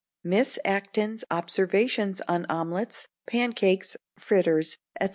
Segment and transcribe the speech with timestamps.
[0.23, 5.09] Miss Acton's Observations on Omelettes, Pancakes, Fritters, &c.